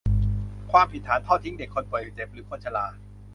[0.71, 2.85] ความผิดฐานทอดทิ้งเด็ก คนป่วยเจ็บ หรือคนชรา